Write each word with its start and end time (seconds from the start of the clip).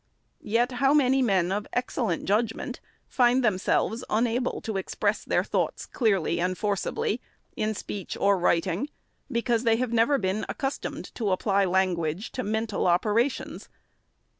Yet 0.41 0.71
how 0.71 0.95
many 0.95 1.21
men 1.21 1.51
of 1.51 1.67
excellent 1.73 2.25
judgment 2.25 2.79
find 3.07 3.43
themselves 3.43 4.03
unable 4.09 4.59
to 4.61 4.77
express 4.77 5.23
their 5.23 5.43
thoughts 5.43 5.85
clearly 5.85 6.39
and 6.39 6.57
forcibly, 6.57 7.21
in 7.55 7.75
speech 7.75 8.17
or 8.17 8.39
writing, 8.39 8.89
because 9.31 9.61
they 9.63 9.75
have 9.75 9.93
never 9.93 10.17
been 10.17 10.43
accustomed 10.49 11.13
to 11.13 11.29
apply 11.29 11.65
language 11.65 12.31
to 12.31 12.41
mental 12.41 12.87
operations. 12.87 13.69